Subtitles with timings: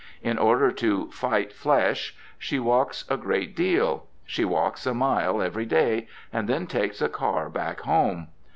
[0.23, 4.07] In order to "fight flesh" she walks a great deal.
[4.25, 8.29] She walks a mile every day, and then takes a car back home.